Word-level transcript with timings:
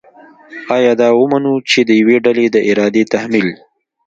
آیا 0.75 0.93
دا 1.01 1.07
ومنو 1.19 1.53
چې 1.69 1.79
د 1.89 1.91
یوې 2.01 2.17
ډلې 2.25 2.45
د 2.51 2.57
ارادې 2.71 3.03
تحمیل 3.13 3.49